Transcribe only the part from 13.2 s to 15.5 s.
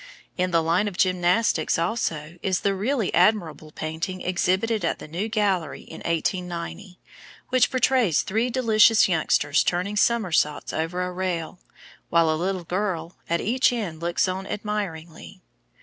at each end looks on admiringly.